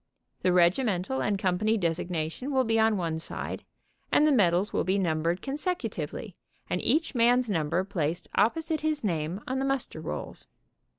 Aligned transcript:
The 0.41 0.51
regimental 0.51 1.21
and 1.21 1.37
company 1.37 1.77
designation 1.77 2.51
will 2.51 2.63
be 2.63 2.79
on'one 2.79 3.19
side 3.19 3.63
and 4.11 4.25
the 4.25 4.31
medals 4.31 4.73
will 4.73 4.83
be 4.83 4.97
numbered 4.97 5.43
con 5.43 5.57
secutively 5.57 6.33
and 6.67 6.81
each 6.81 7.13
man's 7.13 7.51
number 7.51 7.83
placed 7.83 8.27
opposite 8.33 8.81
his 8.81 9.03
name 9.03 9.41
on 9.47 9.59
the 9.59 9.65
muster 9.65 10.01
rolls. 10.01 10.47